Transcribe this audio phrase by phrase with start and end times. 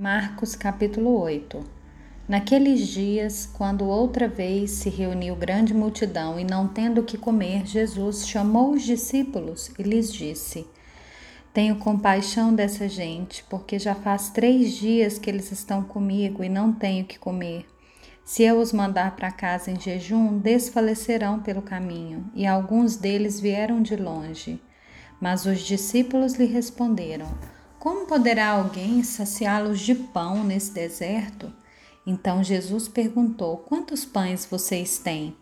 [0.00, 1.62] Marcos capítulo 8
[2.26, 7.66] Naqueles dias, quando outra vez se reuniu grande multidão e não tendo o que comer,
[7.66, 10.66] Jesus chamou os discípulos e lhes disse:
[11.52, 16.72] Tenho compaixão dessa gente, porque já faz três dias que eles estão comigo e não
[16.72, 17.66] tenho o que comer.
[18.24, 23.82] Se eu os mandar para casa em jejum, desfalecerão pelo caminho, e alguns deles vieram
[23.82, 24.62] de longe.
[25.20, 27.28] Mas os discípulos lhe responderam:
[27.80, 31.50] como poderá alguém saciá-los de pão nesse deserto?
[32.06, 35.34] Então Jesus perguntou: Quantos pães vocês têm?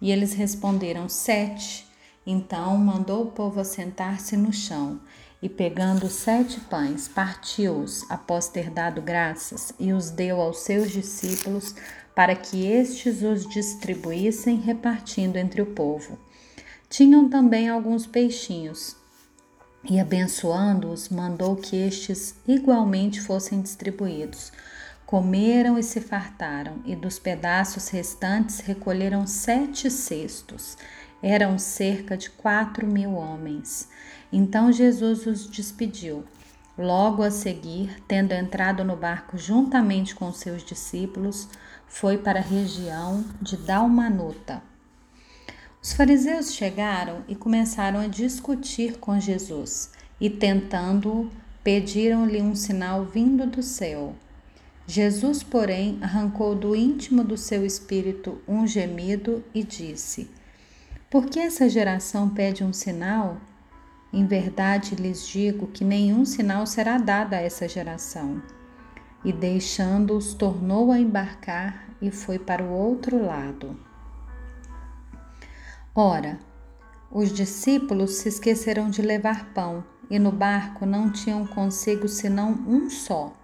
[0.00, 1.86] E eles responderam: Sete.
[2.26, 5.00] Então mandou o povo assentar-se no chão
[5.42, 11.74] e, pegando sete pães, partiu-os após ter dado graças e os deu aos seus discípulos
[12.14, 16.18] para que estes os distribuíssem, repartindo entre o povo.
[16.88, 19.01] Tinham também alguns peixinhos
[19.88, 24.52] e, abençoando-os, mandou que estes igualmente fossem distribuídos.
[25.04, 30.76] Comeram e se fartaram, e dos pedaços restantes recolheram sete cestos.
[31.22, 33.88] Eram cerca de quatro mil homens.
[34.32, 36.24] Então Jesus os despediu.
[36.78, 41.48] Logo a seguir, tendo entrado no barco juntamente com seus discípulos,
[41.86, 44.62] foi para a região de Dalmanuta.
[45.82, 51.28] Os fariseus chegaram e começaram a discutir com Jesus e, tentando-o,
[51.64, 54.14] pediram-lhe um sinal vindo do céu.
[54.86, 60.30] Jesus, porém, arrancou do íntimo do seu espírito um gemido e disse:
[61.10, 63.38] Por que essa geração pede um sinal?
[64.12, 68.40] Em verdade lhes digo que nenhum sinal será dado a essa geração.
[69.24, 73.76] E deixando-os, tornou a embarcar e foi para o outro lado.
[75.94, 76.38] Ora,
[77.10, 82.88] os discípulos se esqueceram de levar pão e no barco não tinham consigo senão um
[82.88, 83.34] só.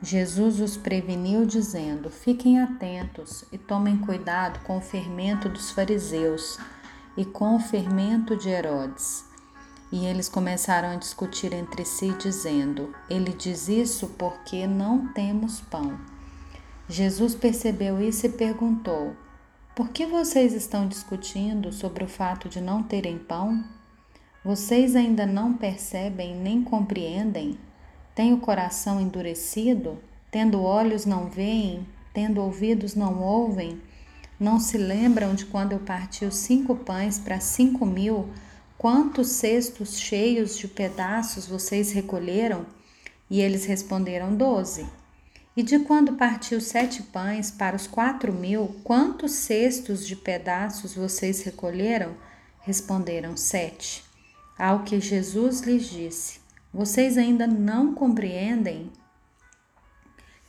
[0.00, 6.58] Jesus os preveniu, dizendo: Fiquem atentos e tomem cuidado com o fermento dos fariseus
[7.14, 9.26] e com o fermento de Herodes.
[9.92, 15.98] E eles começaram a discutir entre si, dizendo: Ele diz isso porque não temos pão.
[16.88, 19.14] Jesus percebeu isso e perguntou:
[19.76, 23.62] por que vocês estão discutindo sobre o fato de não terem pão?
[24.42, 27.58] Vocês ainda não percebem nem compreendem?
[28.14, 29.98] Têm o coração endurecido?
[30.30, 31.86] Tendo olhos não veem?
[32.14, 33.78] Tendo ouvidos não ouvem?
[34.40, 38.30] Não se lembram de quando eu parti os cinco pães para cinco mil?
[38.78, 42.64] Quantos cestos cheios de pedaços vocês recolheram?
[43.28, 44.86] E eles responderam: Doze.
[45.56, 51.42] E de quando partiu sete pães para os quatro mil, quantos cestos de pedaços vocês
[51.42, 52.14] recolheram?
[52.60, 54.04] Responderam sete.
[54.58, 56.40] Ao que Jesus lhes disse:
[56.74, 58.92] Vocês ainda não compreendem?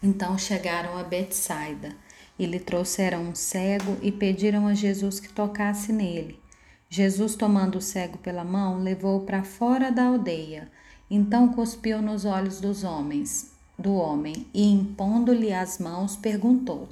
[0.04, 1.96] Então chegaram a Betsaida
[2.38, 6.38] e lhe trouxeram um cego e pediram a Jesus que tocasse nele.
[6.90, 10.70] Jesus, tomando o cego pela mão, levou-o para fora da aldeia.
[11.10, 16.88] Então cuspiu nos olhos dos homens do homem e, impondo-lhe as mãos, perguntou: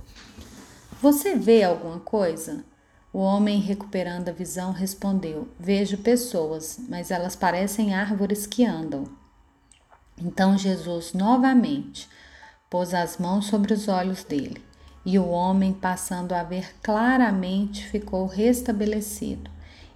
[1.02, 2.64] Você vê alguma coisa?
[3.12, 9.06] O homem, recuperando a visão, respondeu: Vejo pessoas, mas elas parecem árvores que andam.
[10.18, 12.10] Então Jesus novamente
[12.70, 14.62] pôs as mãos sobre os olhos dele,
[15.06, 19.50] e o homem, passando a ver claramente, ficou restabelecido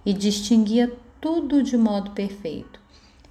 [0.04, 0.90] e distinguia
[1.20, 2.79] tudo de modo perfeito.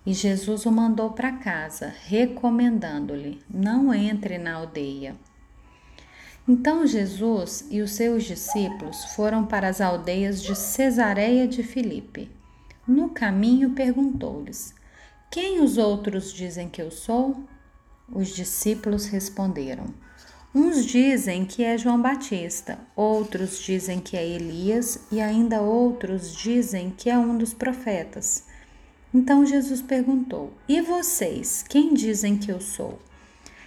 [0.09, 5.15] E Jesus o mandou para casa, recomendando-lhe: não entre na aldeia.
[6.47, 12.27] Então Jesus e os seus discípulos foram para as aldeias de Cesareia de Filipe.
[12.87, 14.73] No caminho perguntou-lhes:
[15.29, 17.43] Quem os outros dizem que eu sou?
[18.11, 19.93] Os discípulos responderam:
[20.55, 26.89] Uns dizem que é João Batista, outros dizem que é Elias e ainda outros dizem
[26.89, 28.48] que é um dos profetas.
[29.13, 32.99] Então Jesus perguntou: E vocês, quem dizem que eu sou?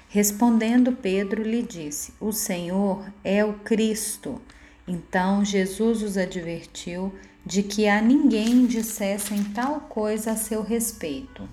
[0.08, 4.40] Respondendo, Pedro lhe disse: O Senhor é o Cristo.
[4.86, 7.12] Então Jesus os advertiu
[7.44, 11.48] de que a ninguém dissessem tal coisa a seu respeito.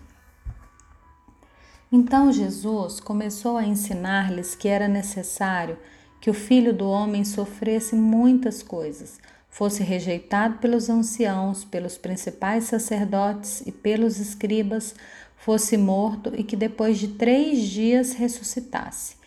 [1.91, 5.77] Então Jesus começou a ensinar-lhes que era necessário
[6.21, 9.19] que o filho do homem sofresse muitas coisas
[9.49, 14.95] fosse rejeitado pelos anciãos, pelos principais sacerdotes e pelos escribas,
[15.35, 19.17] fosse morto e que depois de três dias ressuscitasse.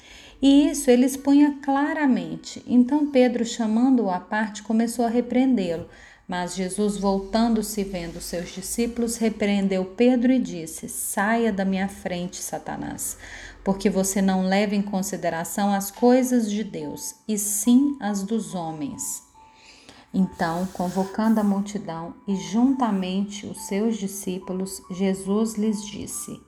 [0.41, 2.63] E isso ele expunha claramente.
[2.67, 5.89] Então Pedro, chamando-o à parte, começou a repreendê-lo.
[6.27, 13.19] Mas Jesus, voltando-se vendo seus discípulos, repreendeu Pedro e disse: Saia da minha frente, Satanás,
[13.63, 19.32] porque você não leva em consideração as coisas de Deus, e sim as dos homens.
[20.15, 26.39] Então, convocando a multidão e juntamente os seus discípulos, Jesus lhes disse: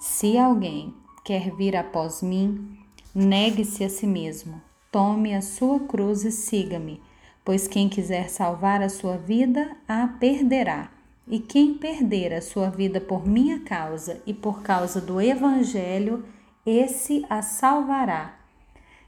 [0.00, 0.92] Se alguém
[1.24, 2.76] quer vir após mim,
[3.14, 4.60] negue-se a si mesmo,
[4.90, 7.00] tome a sua cruz e siga-me,
[7.44, 10.90] pois quem quiser salvar a sua vida, a perderá.
[11.30, 16.24] E quem perder a sua vida por minha causa e por causa do Evangelho,
[16.64, 18.37] esse a salvará.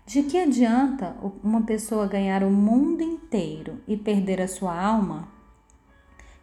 [0.06, 5.28] De que adianta uma pessoa ganhar o mundo inteiro e perder a sua alma?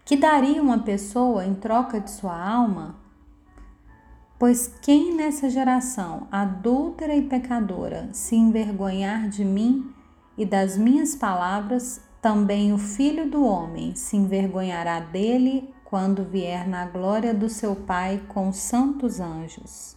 [0.06, 2.96] Que daria uma pessoa em troca de sua alma?
[4.40, 9.92] Pois quem nessa geração adúltera e pecadora se envergonhar de mim
[10.38, 16.86] e das minhas palavras, também o filho do homem se envergonhará dele quando vier na
[16.86, 19.97] glória do seu Pai com os santos anjos.